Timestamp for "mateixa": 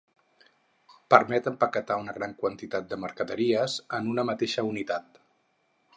4.31-4.69